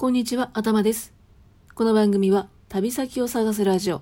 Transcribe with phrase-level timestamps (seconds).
[0.00, 1.12] こんにちは、頭です。
[1.74, 4.00] この番組は旅先を探すラジオ。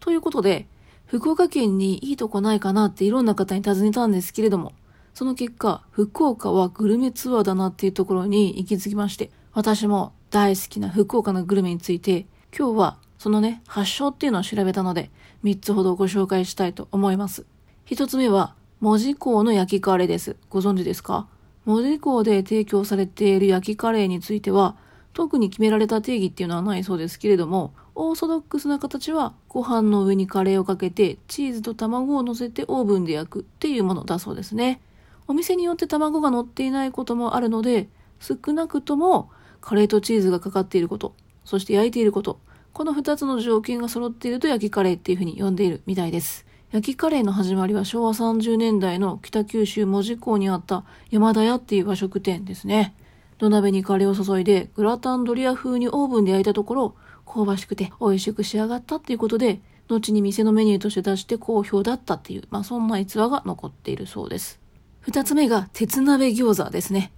[0.00, 0.66] ということで、
[1.04, 4.72] 福岡県にいいとこないかなっていろんな方に尋ねたんですけれども、
[5.12, 12.24] その結果、福岡はグルメツアーだなっていうところに行き着きまして、私も大好きな福岡のグルメについて、
[12.58, 15.10] 今日はそのね、発祥っていうのを調べたので、
[15.44, 17.44] 3つほどご紹介したいと思います。
[17.90, 20.36] 1つ目は、門司港の焼きカレーです。
[20.48, 21.28] ご存知ですか？
[21.66, 24.78] 門司港で提供されている焼きカレーについては、
[25.16, 34.82] 特に決められた定義っていうのはないそうですけれども、オーソドックスな形はご飯の上にカレーをかけてチーズと卵を乗せてオーブンで焼くっていうものだそうですね。
[35.26, 37.88] お店によって卵が乗っていないこともあるので、
[38.20, 39.30] 少なくとも
[39.62, 41.14] カレーとチーズがかかっていること、
[41.46, 42.38] そして焼いていること、
[42.74, 46.44] この2つの条件が揃っていると焼きカレーっていうふうに呼んでいるみたいです。
[46.72, 52.94] 焼きカレーの始まりは昭和30年代の北九州門司港にあった山田屋っていう和食店ですね。
[53.38, 56.96] 土鍋にカレーを注いでグラタンドリア風にオーブンで焼いたところ
[57.26, 64.60] 香ばしくて美味しく仕上がったっていうことで後に店のメニューとして出して好評だったっていう、まあそんな逸話が残っているそうです。
[65.00, 67.12] 二つ目が鉄鍋餃子ですね。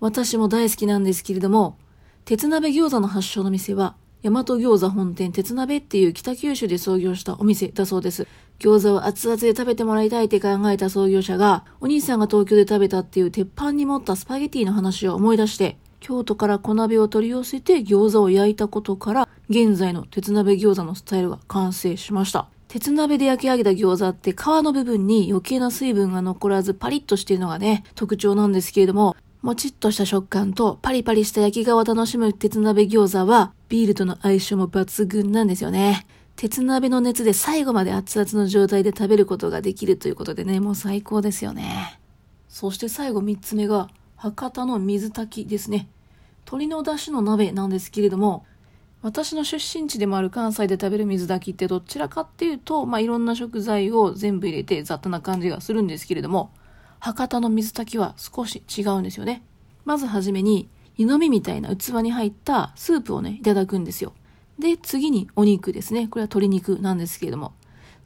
[0.00, 1.76] 私も大好きなんですけれども、
[2.24, 8.26] 鉄鍋餃子の発祥の店は大和餃子本店鉄鍋っていう北九州で創業したお店だそうです。
[8.58, 22.48] 餃子を熱々で食べてもらいたいって考えた創業者が、お兄さんが東京で食べたっていう鉄板に持ったスパゲティの話を思い出して、京都から小鍋を取り寄せて餃子を焼いたことから、現在の鉄鍋餃子のスタイルが完成しました。
[22.68, 36.06] 鉄鍋で焼き上げた餃子って皮の部分に余計な水分が残らずパリッとしているのがね、特徴なんですけれども、もちっとした食感とパリパリした焼き皮を楽しむ鉄鍋餃子はビールとの相性も抜群なんですよね。
[36.34, 42.00] 鉄鍋の熱で最後まで熱々の状態で食べることができるということでね、もう最高ですよね。
[42.48, 45.90] そして最後3つ目が博多の水炊きですね。
[46.46, 48.46] 鶏の出汁の鍋なんですけれども、
[49.02, 56.50] 私の出身地でもある関西で食べる水炊きってどちらかっていうと、まあ、いろんな食材を全部入れて雑多な感じがするんですけれども、
[57.04, 59.42] 博多の水炊きは少し違うんですよね。
[59.84, 64.14] まずはじめに、湯飲みみたいな器に入ったスープをね、いただくんですよ。
[64.58, 66.08] で、次にお肉ですね。
[66.08, 67.52] これは鶏肉なんですけれども。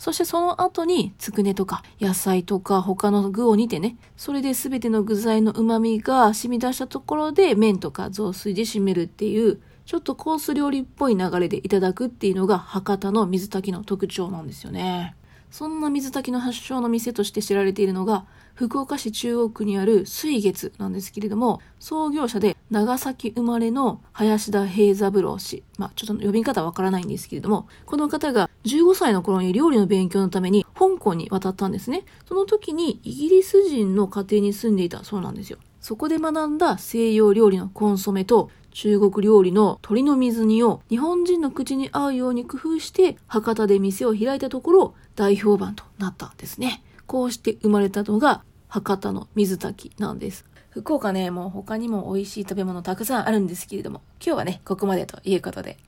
[0.00, 15.14] そしてその後に、つくねとか野菜とか他の具を煮てね、それで全ての具材の旨味が染み出したところで麺とか雑炊で締めるっていう、ちょっとコース料理っぽい流れでいただくっていうのが博多の水炊きの特徴なんですよね。
[15.50, 25.62] そんな水炊きの発祥の店として知られているのが、福岡市中央区にある水月なんですけれども、創業者で長崎生まれの林田平三郎氏。
[25.78, 32.04] まあ、ちょっと呼び方わからないんですけれども、この方が15歳の頃に料理の勉強のために香港に渡ったんですね。
[32.26, 35.58] その時にイギリス人の家庭に住んでいたそうなんですよ。
[35.80, 46.82] そこで学んだ西洋料理のコンソメと中国料理の鶏の水煮を日本人の口に合うように工夫して博多で店を開いたところ大評判となったんですね。
[47.06, 50.44] こうして生まれたのが博多の水炊きなんです。
[50.70, 55.78] 福岡ね、もう他にも美味しい食べ物たくさんあるんですけれども、今日はね、ここまでということで。